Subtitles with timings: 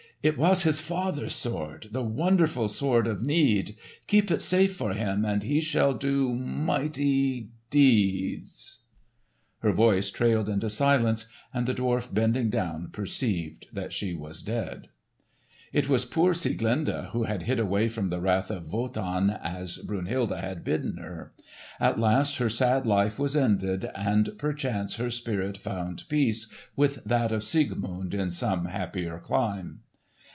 [0.23, 3.75] "It was his father's sword—the wonderful Sword of Need.
[4.05, 8.81] Keep it safe for him and he shall do—mighty—deeds——"
[9.61, 14.89] Her voice trailed into silence, and the dwarf bending down perceived that she was dead.
[15.73, 20.37] It was poor Sieglinde who had hid away from the wrath of Wotan, as Brunhilde
[20.37, 21.33] had bidden her.
[21.79, 26.45] At last her sad life was ended, and perchance her spirit found peace
[26.75, 29.79] with that of Siegmund in some happier clime.